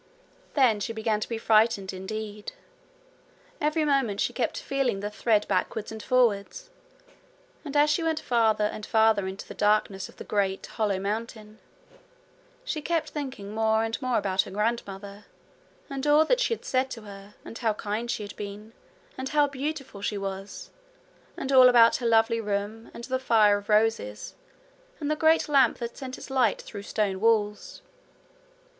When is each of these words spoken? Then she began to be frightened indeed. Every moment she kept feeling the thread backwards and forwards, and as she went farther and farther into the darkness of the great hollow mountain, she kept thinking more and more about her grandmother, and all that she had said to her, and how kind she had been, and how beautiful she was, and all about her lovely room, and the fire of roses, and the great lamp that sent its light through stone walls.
Then 0.55 0.79
she 0.79 0.93
began 0.93 1.19
to 1.19 1.29
be 1.29 1.37
frightened 1.37 1.93
indeed. 1.93 2.53
Every 3.61 3.85
moment 3.85 4.19
she 4.19 4.33
kept 4.33 4.57
feeling 4.57 4.99
the 4.99 5.11
thread 5.11 5.47
backwards 5.47 5.91
and 5.91 6.01
forwards, 6.01 6.71
and 7.63 7.77
as 7.77 7.91
she 7.91 8.01
went 8.01 8.19
farther 8.19 8.63
and 8.65 8.83
farther 8.83 9.27
into 9.27 9.47
the 9.47 9.53
darkness 9.53 10.09
of 10.09 10.15
the 10.17 10.23
great 10.23 10.65
hollow 10.65 10.97
mountain, 10.97 11.59
she 12.65 12.81
kept 12.81 13.11
thinking 13.11 13.53
more 13.53 13.83
and 13.83 14.01
more 14.01 14.17
about 14.17 14.41
her 14.41 14.49
grandmother, 14.49 15.25
and 15.87 16.07
all 16.07 16.25
that 16.25 16.39
she 16.39 16.55
had 16.55 16.65
said 16.65 16.89
to 16.89 17.03
her, 17.03 17.35
and 17.45 17.59
how 17.59 17.73
kind 17.75 18.09
she 18.09 18.23
had 18.23 18.35
been, 18.35 18.73
and 19.19 19.29
how 19.29 19.45
beautiful 19.45 20.01
she 20.01 20.17
was, 20.17 20.71
and 21.37 21.51
all 21.51 21.69
about 21.69 21.97
her 21.97 22.07
lovely 22.07 22.41
room, 22.41 22.89
and 22.95 23.03
the 23.03 23.19
fire 23.19 23.59
of 23.59 23.69
roses, 23.69 24.33
and 24.99 25.11
the 25.11 25.15
great 25.15 25.47
lamp 25.47 25.77
that 25.77 25.95
sent 25.95 26.17
its 26.17 26.31
light 26.31 26.59
through 26.59 26.81
stone 26.81 27.19
walls. 27.19 27.83